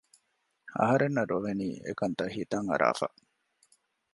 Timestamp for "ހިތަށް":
2.35-2.67